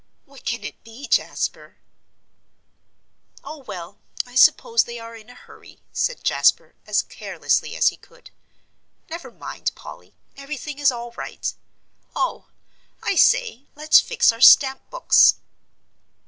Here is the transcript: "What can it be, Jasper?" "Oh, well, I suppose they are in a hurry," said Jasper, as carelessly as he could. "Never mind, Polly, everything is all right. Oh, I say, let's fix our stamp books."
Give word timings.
"What 0.25 0.43
can 0.45 0.63
it 0.63 0.83
be, 0.83 1.07
Jasper?" 1.07 1.77
"Oh, 3.43 3.59
well, 3.59 3.99
I 4.25 4.33
suppose 4.33 4.83
they 4.85 4.97
are 4.97 5.15
in 5.15 5.29
a 5.29 5.35
hurry," 5.35 5.83
said 5.93 6.23
Jasper, 6.23 6.73
as 6.87 7.03
carelessly 7.03 7.75
as 7.75 7.89
he 7.89 7.97
could. 7.97 8.31
"Never 9.11 9.29
mind, 9.29 9.69
Polly, 9.75 10.15
everything 10.35 10.79
is 10.79 10.91
all 10.91 11.11
right. 11.11 11.53
Oh, 12.15 12.47
I 13.03 13.13
say, 13.13 13.67
let's 13.75 13.99
fix 13.99 14.31
our 14.31 14.41
stamp 14.41 14.89
books." 14.89 15.35